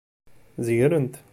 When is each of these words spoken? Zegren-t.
Zegren-t. 0.65 1.15